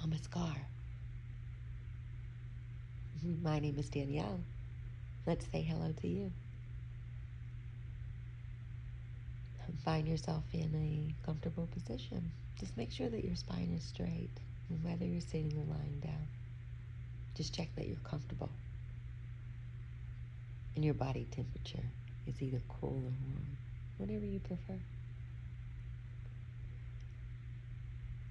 Namaskar. 0.00 0.56
My 3.42 3.58
name 3.58 3.76
is 3.78 3.90
Danielle. 3.90 4.40
Let's 5.26 5.44
say 5.52 5.60
hello 5.60 5.92
to 6.00 6.08
you. 6.08 6.32
Find 9.84 10.08
yourself 10.08 10.42
in 10.52 10.70
a 10.74 11.26
comfortable 11.26 11.68
position. 11.72 12.30
Just 12.58 12.76
make 12.76 12.90
sure 12.90 13.08
that 13.08 13.24
your 13.24 13.36
spine 13.36 13.74
is 13.76 13.84
straight, 13.84 14.30
whether 14.82 15.04
you're 15.04 15.20
sitting 15.20 15.52
or 15.56 15.74
lying 15.74 16.00
down. 16.02 16.28
Just 17.34 17.54
check 17.54 17.68
that 17.76 17.86
you're 17.86 17.96
comfortable. 18.04 18.50
And 20.76 20.84
your 20.84 20.94
body 20.94 21.26
temperature 21.30 21.86
is 22.26 22.40
either 22.42 22.60
cool 22.80 22.90
or 22.90 23.12
warm, 23.12 23.56
whatever 23.98 24.24
you 24.24 24.38
prefer. 24.40 24.78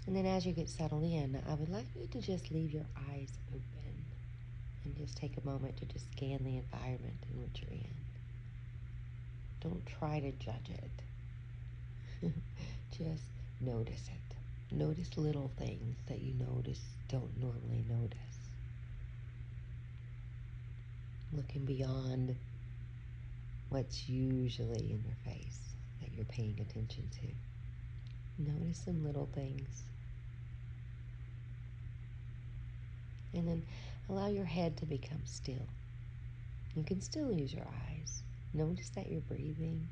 And 0.10 0.16
then 0.18 0.26
as 0.26 0.44
you 0.44 0.54
get 0.54 0.68
settled 0.68 1.04
in, 1.04 1.40
I 1.48 1.54
would 1.54 1.70
like 1.70 1.86
you 1.96 2.08
to 2.08 2.20
just 2.20 2.50
leave 2.50 2.74
your 2.74 2.88
eyes 3.12 3.30
open 3.52 4.06
and 4.84 4.98
just 4.98 5.16
take 5.16 5.38
a 5.38 5.48
moment 5.48 5.78
to 5.78 5.86
just 5.86 6.12
scan 6.14 6.40
the 6.44 6.58
environment 6.58 7.14
in 7.32 7.40
which 7.40 7.62
you're 7.62 7.70
in. 7.70 7.86
Don't 9.62 9.86
try 9.86 10.20
to 10.20 10.32
judge 10.44 10.72
it. 12.24 12.32
just 12.98 13.22
notice 13.62 14.10
it. 14.10 14.76
Notice 14.76 15.16
little 15.16 15.52
things 15.60 15.98
that 16.08 16.20
you 16.20 16.34
notice 16.40 16.82
don't 17.08 17.40
normally 17.40 17.86
notice. 17.88 18.18
Looking 21.32 21.66
beyond 21.66 22.36
what's 23.70 24.10
usually 24.10 24.90
in 24.90 25.04
your 25.06 25.18
face 25.36 25.60
that 26.02 26.10
you're 26.16 26.26
paying 26.26 26.56
attention 26.60 27.08
to. 27.22 28.52
Notice 28.52 28.82
some 28.84 29.06
little 29.06 29.30
things. 29.36 29.84
And 33.34 33.48
then 33.48 33.64
allow 34.10 34.28
your 34.28 34.46
head 34.46 34.78
to 34.78 34.86
become 34.86 35.22
still. 35.26 35.68
You 36.76 36.84
can 36.84 37.02
still 37.02 37.32
use 37.32 37.54
your 37.54 37.66
eyes. 37.90 38.24
Notice 38.54 38.90
that 38.90 39.10
you're 39.12 39.22
breathing. 39.22 39.88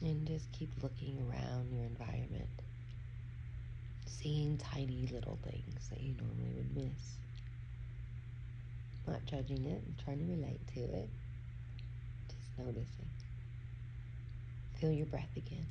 And 0.00 0.26
just 0.26 0.50
keep 0.52 0.70
looking 0.82 1.18
around 1.30 1.72
your 1.72 1.84
environment, 1.84 2.48
seeing 4.06 4.58
tiny 4.58 5.08
little 5.12 5.38
things 5.44 5.88
that 5.88 6.00
you 6.02 6.14
normally 6.20 6.52
would 6.56 6.76
miss. 6.76 7.16
Not 9.06 9.24
judging 9.26 9.64
it 9.64 9.82
and 9.84 9.94
trying 10.04 10.18
to 10.18 10.24
relate 10.24 10.60
to 10.74 10.80
it, 10.80 11.08
just 12.28 12.58
noticing. 12.58 13.08
Feel 14.80 14.92
your 14.92 15.06
breath 15.06 15.30
again. 15.36 15.66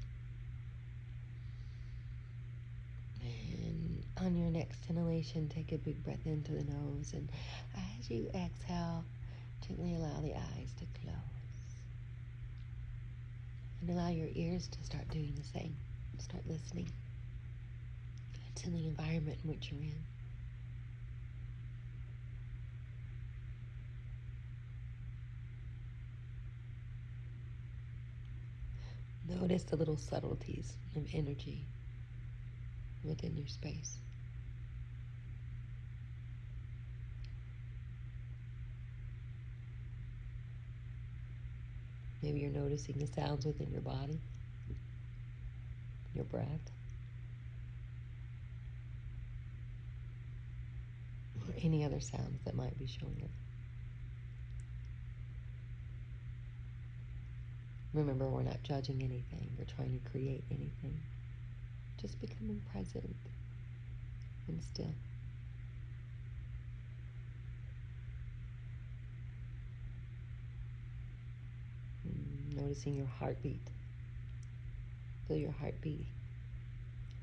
And 3.22 4.04
on 4.24 4.38
your 4.38 4.50
next 4.50 4.80
inhalation, 4.90 5.50
take 5.50 5.72
a 5.72 5.78
big 5.78 6.04
breath 6.04 6.26
into 6.26 6.54
the 6.54 6.64
nose. 6.64 7.12
And 7.14 7.30
as 7.76 8.10
you 8.10 8.28
exhale, 8.34 9.04
gently 9.68 9.96
allow 9.96 10.22
the 10.22 10.34
eyes 10.34 10.72
to 10.80 10.86
close. 11.02 11.16
And 13.82 13.90
allow 13.90 14.10
your 14.10 14.30
ears 14.34 14.68
to 14.68 14.84
start 14.84 15.10
doing 15.10 15.34
the 15.36 15.60
same. 15.60 15.76
Start 16.20 16.44
listening 16.48 16.88
to 18.56 18.70
the 18.70 18.88
environment 18.88 19.38
in 19.44 19.50
which 19.50 19.72
you're 19.72 19.82
in. 19.82 20.04
Notice 29.42 29.64
the 29.64 29.76
little 29.76 29.98
subtleties 29.98 30.74
of 30.96 31.06
energy 31.14 31.66
within 33.04 33.36
your 33.36 33.48
space. 33.48 33.98
Maybe 42.24 42.40
you're 42.40 42.52
noticing 42.52 42.98
the 42.98 43.08
sounds 43.08 43.46
within 43.46 43.70
your 43.70 43.82
body, 43.82 44.18
your 46.16 46.24
breath, 46.24 46.72
or 51.46 51.54
any 51.62 51.84
other 51.84 52.00
sounds 52.00 52.40
that 52.46 52.56
might 52.56 52.80
be 52.80 52.88
showing 52.88 53.20
up. 53.24 53.30
Remember, 57.94 58.26
we're 58.26 58.42
not 58.42 58.64
judging 58.64 59.02
anything 59.02 59.50
or 59.60 59.66
trying 59.66 60.00
to 60.00 60.10
create 60.10 60.44
anything 60.50 60.98
just 62.02 62.20
becoming 62.20 62.62
present 62.72 63.16
and 64.48 64.62
still. 64.62 64.94
Noticing 72.74 72.96
your 72.96 73.10
heartbeat. 73.20 73.62
Feel 75.28 75.38
your 75.38 75.52
heartbeat 75.52 76.08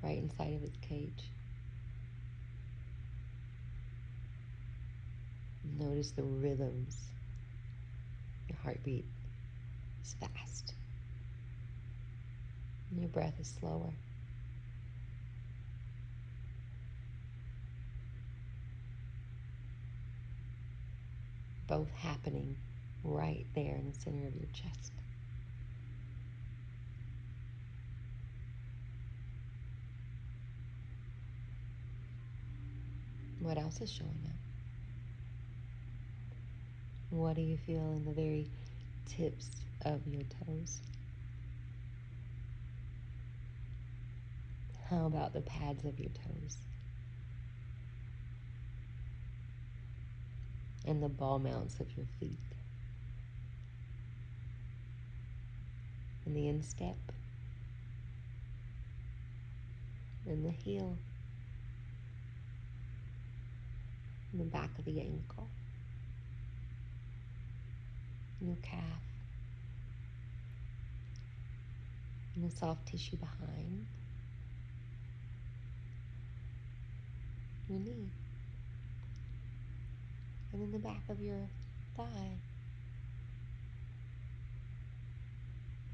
right 0.01 0.17
inside 0.17 0.55
of 0.55 0.63
its 0.63 0.77
cage. 0.81 1.25
Notice 5.77 6.13
the 6.13 6.23
rhythms. 6.23 6.97
Your 8.49 8.59
heartbeat 8.63 9.05
is 10.05 10.15
fast. 10.21 10.75
And 12.93 13.01
your 13.01 13.09
breath 13.09 13.35
is 13.41 13.53
slower. 13.59 13.93
both 21.69 21.91
happening 21.93 22.57
right 23.05 23.47
there 23.55 23.77
in 23.77 23.93
the 23.93 24.01
center 24.01 24.27
of 24.27 24.35
your 24.35 24.49
chest. 24.53 24.91
What 33.51 33.59
else 33.59 33.81
is 33.81 33.91
showing 33.91 34.21
up? 34.27 34.37
What 37.11 37.35
do 37.35 37.43
you 37.43 37.57
feel 37.57 37.81
in 37.81 38.05
the 38.05 38.13
very 38.13 38.49
tips 39.09 39.51
of 39.85 40.07
your 40.07 40.23
toes? 40.47 40.79
How 44.89 45.07
about 45.07 45.33
the 45.33 45.41
pads 45.41 45.85
of 45.85 45.99
your 45.99 46.11
toes? 46.11 46.59
and 50.87 51.03
the 51.03 51.09
ball 51.09 51.41
mounts 51.41 51.81
of 51.81 51.89
your 51.97 52.07
feet. 52.21 52.39
And 56.25 56.37
the 56.37 56.47
instep 56.47 56.97
and 60.29 60.45
the 60.45 60.51
heel 60.51 60.87
and 60.87 60.99
the 64.39 64.45
back 64.45 64.71
of 64.79 64.85
the 64.85 65.01
ankle, 65.01 65.49
your 68.41 68.57
calf, 68.63 68.81
and 72.35 72.51
the 72.51 72.57
soft 72.57 72.87
tissue 72.87 73.17
behind. 73.17 73.87
Your 77.69 77.79
knee. 77.81 78.09
And 80.53 80.63
in 80.63 80.73
the 80.73 80.79
back 80.79 81.03
of 81.09 81.21
your 81.21 81.49
thigh, 81.97 82.39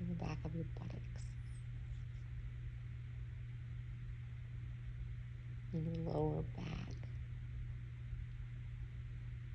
in 0.00 0.08
the 0.08 0.14
back 0.24 0.38
of 0.44 0.54
your 0.54 0.64
buttocks, 0.78 1.24
in 5.74 6.04
your 6.04 6.14
lower 6.14 6.42
back, 6.56 6.75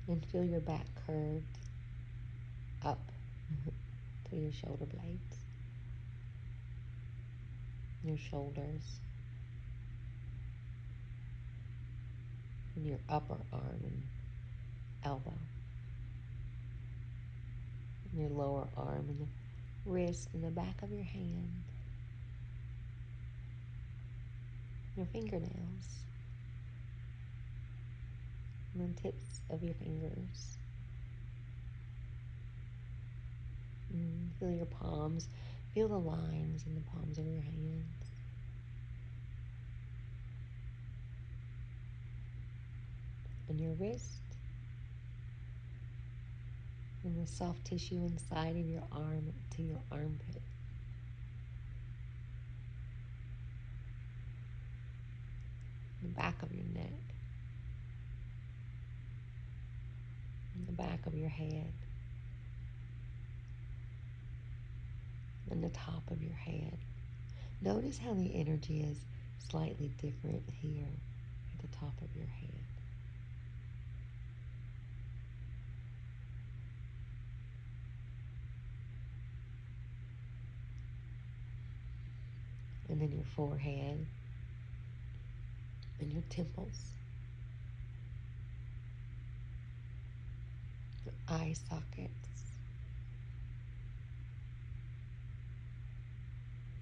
and 0.08 0.24
feel 0.26 0.44
your 0.44 0.60
back 0.60 0.86
curved 1.06 1.44
up 2.84 3.00
to 4.30 4.36
your 4.36 4.52
shoulder 4.52 4.84
blades, 4.86 5.36
your 8.04 8.16
shoulders, 8.16 8.98
and 12.74 12.86
your 12.86 12.98
upper 13.08 13.36
arm 13.52 13.80
and 13.84 14.02
elbow, 15.04 15.32
and 18.10 18.20
your 18.20 18.30
lower 18.30 18.66
arm, 18.76 19.06
and 19.08 19.20
the 19.20 19.90
wrist, 19.90 20.28
and 20.32 20.42
the 20.42 20.50
back 20.50 20.82
of 20.82 20.90
your 20.90 21.04
hand, 21.04 21.50
your 24.96 25.06
fingernails, 25.06 26.01
the 28.74 29.00
tips 29.00 29.40
of 29.50 29.62
your 29.62 29.74
fingers. 29.74 30.56
And 33.92 34.30
feel 34.38 34.50
your 34.50 34.66
palms, 34.66 35.28
feel 35.74 35.88
the 35.88 35.98
lines 35.98 36.64
in 36.66 36.74
the 36.74 36.80
palms 36.92 37.18
of 37.18 37.26
your 37.26 37.42
hands. 37.42 37.84
And 43.48 43.60
your 43.60 43.72
wrist, 43.74 44.06
and 47.04 47.22
the 47.22 47.30
soft 47.30 47.64
tissue 47.66 47.96
inside 47.96 48.56
of 48.56 48.66
your 48.66 48.82
arm 48.92 49.32
to 49.56 49.62
your 49.62 49.80
armpit. 49.90 50.40
The 56.02 56.08
back 56.08 56.42
of 56.42 56.52
your 56.52 56.64
neck. 56.72 57.11
And 60.62 60.78
the 60.78 60.82
back 60.82 61.06
of 61.06 61.14
your 61.14 61.28
head, 61.28 61.72
and 65.50 65.62
the 65.62 65.70
top 65.70 66.10
of 66.10 66.22
your 66.22 66.34
head. 66.34 66.78
Notice 67.60 67.98
how 67.98 68.14
the 68.14 68.34
energy 68.34 68.80
is 68.80 68.98
slightly 69.50 69.90
different 70.00 70.42
here 70.60 70.86
at 71.54 71.70
the 71.70 71.76
top 71.76 71.92
of 72.00 72.16
your 72.16 72.26
head. 72.26 72.48
And 82.88 83.00
then 83.00 83.10
your 83.12 83.24
forehead 83.24 84.06
and 86.00 86.12
your 86.12 86.22
temples, 86.28 86.78
your 91.04 91.14
eye 91.32 91.54
sockets, 91.68 92.42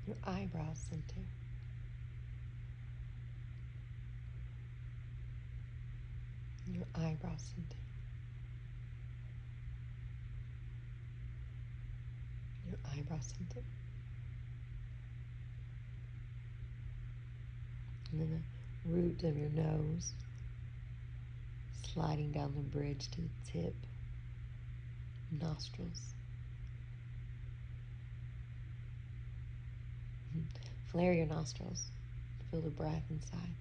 your 0.06 0.16
eyebrow 0.26 0.72
center. 0.74 1.26
your 6.72 6.86
eyebrow 6.94 7.36
center. 7.36 7.76
Your 12.68 12.78
eyebrow 12.92 13.18
center. 13.20 13.64
And 18.12 18.20
then 18.20 18.44
the 18.84 18.92
root 18.92 19.22
of 19.24 19.36
your 19.36 19.50
nose 19.50 20.12
sliding 21.92 22.30
down 22.32 22.52
the 22.54 22.78
bridge 22.78 23.10
to 23.10 23.20
the 23.20 23.28
tip, 23.52 23.74
nostrils. 25.32 26.14
Flare 30.90 31.12
your 31.12 31.26
nostrils. 31.26 31.84
Feel 32.50 32.60
the 32.62 32.70
breath 32.70 33.04
inside. 33.10 33.54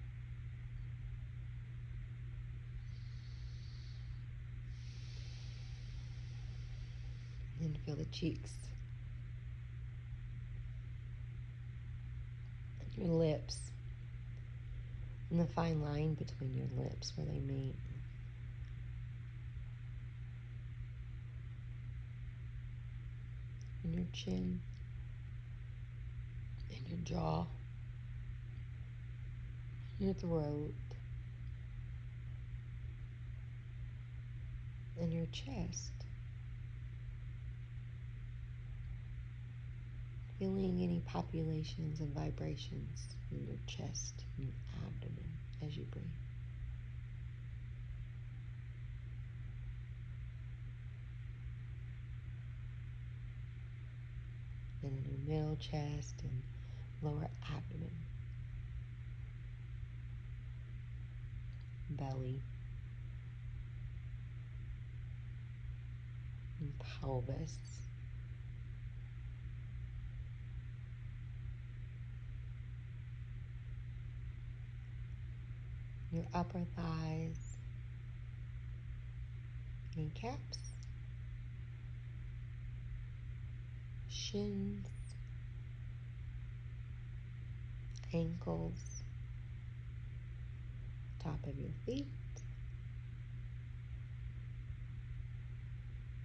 And 7.60 7.76
feel 7.86 7.94
the 7.94 8.04
cheeks. 8.06 8.50
Your 12.96 13.08
lips. 13.08 13.56
And 15.30 15.38
the 15.40 15.46
fine 15.46 15.80
line 15.82 16.14
between 16.14 16.54
your 16.54 16.66
lips 16.84 17.12
where 17.16 17.26
they 17.26 17.38
meet. 17.38 17.74
And 23.84 23.94
your 23.94 23.99
chin. 24.12 24.60
And 26.70 26.88
your 26.88 26.98
jaw. 27.04 27.46
Your 29.98 30.14
throat. 30.14 30.74
And 35.00 35.12
your 35.12 35.26
chest. 35.32 35.90
feeling 40.40 40.80
any 40.82 41.02
populations 41.06 42.00
and 42.00 42.14
vibrations 42.14 42.98
in 43.30 43.46
your 43.46 43.58
chest 43.66 44.24
and 44.38 44.50
abdomen 44.86 45.28
as 45.62 45.76
you 45.76 45.84
breathe. 45.92 46.19
In 54.82 55.04
your 55.04 55.36
middle 55.38 55.56
chest 55.56 56.14
and 56.22 56.42
lower 57.02 57.28
abdomen, 57.44 57.90
belly, 61.90 62.40
and 66.60 66.72
pelvis. 66.78 67.56
your 76.12 76.24
upper 76.34 76.64
thighs, 76.76 77.56
kneecaps, 79.96 80.69
shins, 84.30 84.86
ankles, 88.12 89.02
top 91.22 91.38
of 91.46 91.58
your 91.58 91.72
feet, 91.84 92.06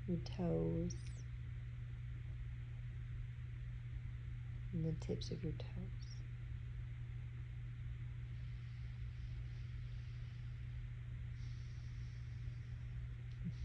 your 0.07 0.19
toes, 0.37 0.95
and 4.73 4.85
the 4.85 5.05
tips 5.05 5.31
of 5.31 5.43
your 5.43 5.53
toes. 5.53 5.65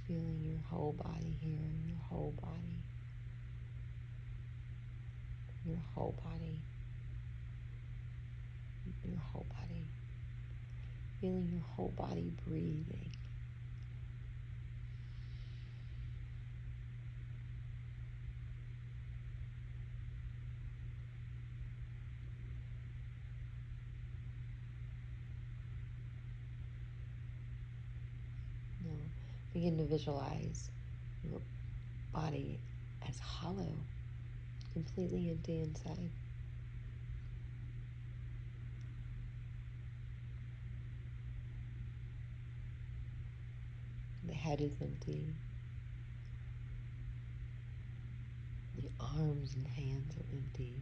feeling 0.07 0.41
your 0.43 0.59
whole 0.69 0.93
body 0.93 1.39
here, 1.41 1.53
and 1.55 1.87
your 1.87 1.99
whole 2.09 2.35
body, 2.43 2.83
whole 5.95 6.15
body, 6.25 6.63
your 9.05 9.19
whole 9.33 9.47
body, 9.61 9.91
feeling 11.21 11.49
your 11.53 11.63
whole 11.77 11.93
body 11.97 12.33
breathing. 12.47 13.13
Now 28.85 28.91
Begin 29.53 29.79
to 29.79 29.85
visualize 29.85 30.71
your 31.23 31.41
body 32.13 32.61
as 33.09 33.19
hollow, 33.19 33.87
completely 34.73 35.31
empty 35.31 35.61
inside. 35.61 36.11
The 44.27 44.35
head 44.35 44.61
is 44.61 44.73
empty. 44.81 45.27
The 48.77 48.89
arms 49.01 49.55
and 49.55 49.67
hands 49.67 50.15
are 50.17 50.37
empty. 50.37 50.73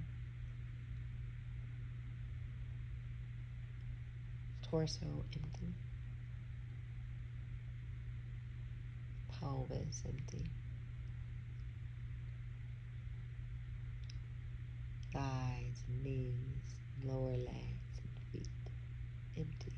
Torso 4.70 5.06
empty. 5.34 5.74
pelvis 9.40 10.02
empty. 10.04 10.44
Knees, 16.02 16.32
lower 17.04 17.36
legs, 17.36 17.92
and 18.02 18.18
feet 18.32 18.48
empty. 19.36 19.72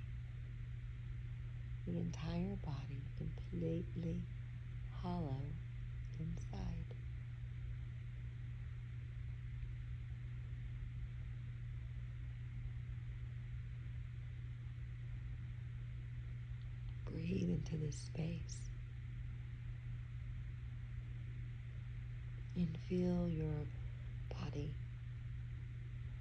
The 1.87 1.97
entire 1.99 2.57
body 2.65 3.03
completely 3.19 4.23
hollow 5.03 5.43
inside. 6.19 6.95
Breathe 17.07 17.51
into 17.51 17.77
this 17.77 17.97
space. 17.97 18.71
and 22.57 22.77
feel 22.89 23.29
your 23.29 23.65
body 24.29 24.75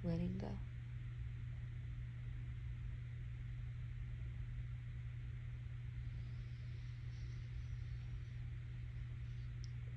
letting 0.04 0.38
go. 0.40 0.48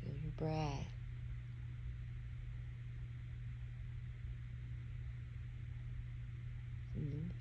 Feel 0.01 0.13
your 0.22 0.31
breath. 0.38 0.88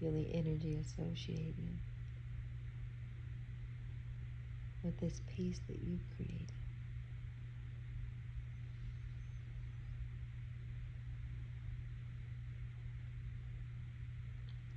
Feel 0.00 0.10
the 0.10 0.34
energy 0.34 0.78
associated 0.80 1.54
with 4.82 4.98
this 4.98 5.20
peace 5.36 5.60
that 5.68 5.78
you've 5.80 6.00
created. 6.16 6.61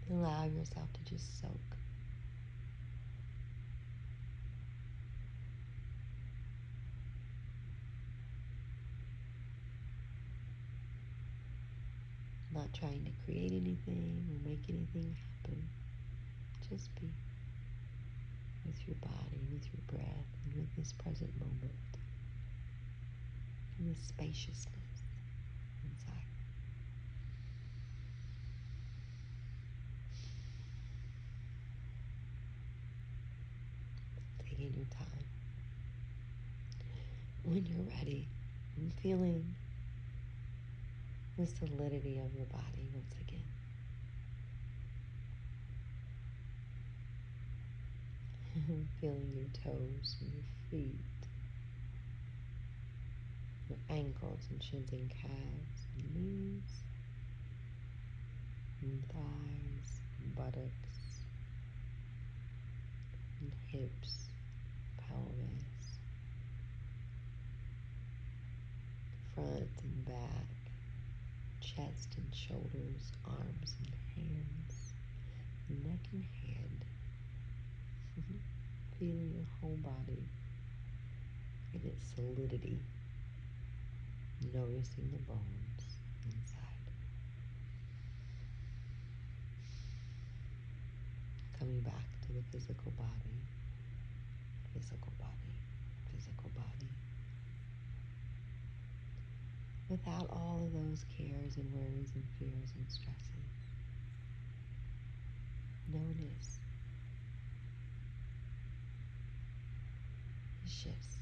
Allow 0.12 0.46
yourself 0.46 0.88
to 0.94 1.12
just 1.14 1.42
soak. 1.42 1.52
Not 12.54 12.72
trying 12.74 13.04
to 13.06 13.12
create 13.26 13.52
anything 13.52 14.24
or 14.30 14.50
make 14.50 14.64
anything 14.70 15.16
happen. 15.44 15.70
Just 16.70 16.94
be 16.96 17.10
with 18.66 18.88
your 18.88 18.96
body, 19.02 19.42
with 19.52 19.66
your 19.74 19.82
breath, 19.88 20.30
and 20.46 20.56
with 20.56 20.76
this 20.78 20.94
present 20.94 21.32
moment. 21.40 21.74
And 23.78 23.90
this 23.92 24.02
spaciousness 24.08 25.04
inside. 25.84 26.25
Your 34.74 34.86
time. 34.98 35.26
When 37.44 37.66
you're 37.66 37.86
ready 37.98 38.28
and 38.78 38.92
feeling 39.02 39.56
the 41.38 41.46
solidity 41.46 42.20
of 42.20 42.34
your 42.36 42.46
body 42.46 42.90
once 42.94 43.14
again. 43.22 43.42
Feeling 49.02 49.32
your 49.36 49.48
toes 49.64 50.16
and 50.22 50.32
your 50.34 50.44
feet, 50.72 50.96
your 53.70 53.80
ankles 53.90 54.40
and 54.50 54.64
shins 54.64 54.90
and 54.92 55.10
calves 55.10 55.88
and 55.98 56.16
knees, 56.16 56.72
and 58.82 59.04
thighs 59.10 60.00
and 60.24 60.36
buttocks 60.36 61.20
and 63.42 63.52
hips, 63.68 64.30
pelvis, 64.98 66.00
front 69.34 69.70
and 69.84 70.06
back 70.06 70.48
chest 71.62 72.16
and 72.18 72.32
shoulders, 72.48 73.12
arms 73.26 73.74
and 73.82 73.94
hands, 74.14 74.94
neck 75.70 76.04
and 76.14 76.24
head. 76.46 76.86
Feeling 79.00 79.34
your 79.34 79.46
whole 79.60 79.78
body 79.82 80.22
in 81.74 81.82
its 81.84 82.06
solidity, 82.16 82.78
noticing 84.54 85.10
the 85.12 85.24
bones 85.26 85.82
inside. 86.26 86.86
Coming 91.60 91.82
back 91.82 92.06
to 92.28 92.34
the 92.34 92.44
physical 92.52 92.92
body, 92.92 93.38
physical 94.74 95.12
body, 95.20 95.56
physical 96.14 96.50
body 96.56 96.90
without 99.90 100.28
all 100.32 100.62
of 100.64 100.74
those 100.74 101.06
cares 101.16 101.58
and 101.58 101.72
worries 101.74 102.12
and 102.16 102.24
fears 102.40 102.70
and 102.76 102.90
stresses. 102.90 103.36
Notice 105.94 106.60
the 110.64 110.70
shifts. 110.70 111.18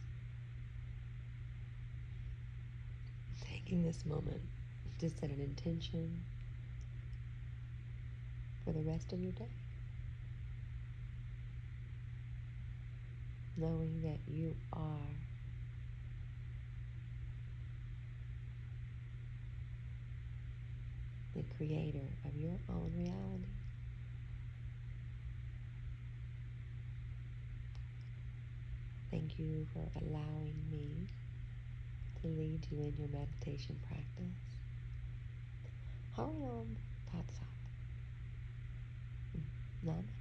Taking 3.41 3.83
this 3.83 4.05
moment 4.05 4.41
to 4.99 5.09
set 5.09 5.29
an 5.29 5.41
intention 5.41 6.23
for 8.63 8.71
the 8.71 8.81
rest 8.81 9.11
of 9.11 9.19
your 9.19 9.33
day. 9.33 9.49
Knowing 13.57 14.01
that 14.03 14.19
you 14.33 14.55
are 14.71 15.22
the 21.35 21.43
creator 21.57 22.07
of 22.25 22.35
your 22.35 22.57
own 22.69 22.91
reality. 22.95 23.49
Thank 29.11 29.37
you 29.39 29.65
for 29.73 29.85
allowing 29.99 30.55
me 30.71 31.07
to 32.21 32.27
lead 32.27 32.65
you 32.71 32.79
in 32.79 32.93
your 32.97 33.09
meditation 33.09 33.79
practice. 33.87 34.39
Hariom 36.17 36.75
Tatsat. 37.09 37.47
Mm, 39.35 39.43
Namaste. 39.85 40.12